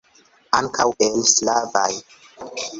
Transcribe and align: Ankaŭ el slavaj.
Ankaŭ 0.59 0.87
el 1.09 1.21
slavaj. 1.35 1.89